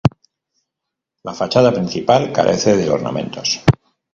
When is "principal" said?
1.71-2.33